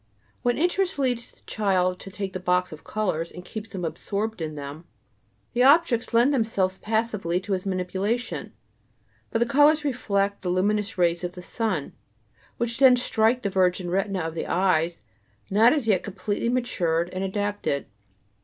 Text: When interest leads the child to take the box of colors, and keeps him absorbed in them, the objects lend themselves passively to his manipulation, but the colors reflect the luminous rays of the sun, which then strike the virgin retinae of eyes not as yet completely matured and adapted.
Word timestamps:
When 0.41 0.57
interest 0.57 0.97
leads 0.97 1.29
the 1.31 1.41
child 1.45 1.99
to 1.99 2.09
take 2.09 2.33
the 2.33 2.39
box 2.39 2.71
of 2.71 2.83
colors, 2.83 3.31
and 3.31 3.45
keeps 3.45 3.75
him 3.75 3.85
absorbed 3.85 4.41
in 4.41 4.55
them, 4.55 4.85
the 5.53 5.61
objects 5.61 6.11
lend 6.11 6.33
themselves 6.33 6.79
passively 6.79 7.39
to 7.41 7.53
his 7.53 7.67
manipulation, 7.67 8.51
but 9.29 9.37
the 9.37 9.45
colors 9.45 9.83
reflect 9.85 10.41
the 10.41 10.49
luminous 10.49 10.97
rays 10.97 11.23
of 11.23 11.33
the 11.33 11.43
sun, 11.43 11.93
which 12.57 12.79
then 12.79 12.95
strike 12.95 13.43
the 13.43 13.49
virgin 13.51 13.91
retinae 13.91 14.25
of 14.25 14.35
eyes 14.47 15.01
not 15.51 15.71
as 15.71 15.87
yet 15.87 16.01
completely 16.01 16.49
matured 16.49 17.11
and 17.11 17.23
adapted. 17.23 17.85